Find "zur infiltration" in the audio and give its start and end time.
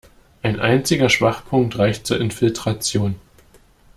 2.07-3.17